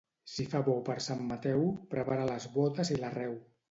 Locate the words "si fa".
0.35-0.61